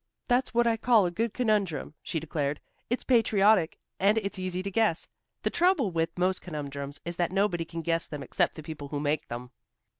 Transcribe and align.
"That's 0.27 0.51
what 0.51 0.65
I 0.65 0.77
call 0.77 1.05
a 1.05 1.11
good 1.11 1.31
conundrum," 1.31 1.93
she 2.01 2.19
declared; 2.19 2.59
"it's 2.89 3.03
patriotic, 3.03 3.77
and 3.99 4.17
it's 4.17 4.39
easy 4.39 4.63
to 4.63 4.71
guess. 4.71 5.07
The 5.43 5.51
trouble 5.51 5.91
with 5.91 6.17
most 6.17 6.41
conundrums 6.41 6.99
is 7.05 7.17
that 7.17 7.31
nobody 7.31 7.65
can 7.65 7.83
guess 7.83 8.07
them 8.07 8.23
except 8.23 8.55
the 8.55 8.63
people 8.63 8.87
who 8.87 8.99
make 8.99 9.27
them." 9.27 9.51